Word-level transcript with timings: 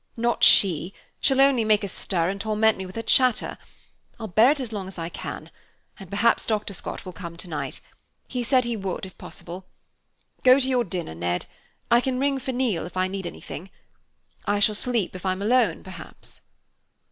"Not 0.17 0.43
she, 0.43 0.95
she'll 1.19 1.39
only 1.41 1.63
make 1.63 1.83
a 1.83 1.87
stir 1.87 2.27
and 2.29 2.41
torment 2.41 2.75
me 2.75 2.87
with 2.87 2.95
her 2.95 3.03
chatter. 3.03 3.59
I'll 4.19 4.27
bear 4.29 4.49
it 4.49 4.59
as 4.59 4.73
long 4.73 4.87
as 4.87 4.97
I 4.97 5.09
can, 5.09 5.51
and 5.99 6.09
perhaps 6.09 6.47
Dr. 6.47 6.73
Scott 6.73 7.05
will 7.05 7.13
come 7.13 7.37
tonight. 7.37 7.81
He 8.27 8.41
said 8.41 8.65
he 8.65 8.75
would 8.75 9.05
if 9.05 9.15
possible. 9.19 9.67
Go 10.41 10.59
to 10.59 10.67
your 10.67 10.85
dinner, 10.85 11.13
Ned. 11.13 11.45
I 11.91 12.01
can 12.01 12.19
ring 12.19 12.39
for 12.39 12.51
Neal 12.51 12.87
if 12.87 12.97
I 12.97 13.07
need 13.07 13.27
anything. 13.27 13.69
I 14.47 14.57
shall 14.57 14.73
sleep 14.73 15.15
if 15.15 15.23
I'm 15.23 15.39
alone, 15.39 15.83
perhaps." 15.83 16.41